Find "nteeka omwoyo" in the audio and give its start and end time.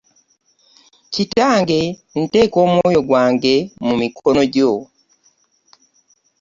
2.21-2.99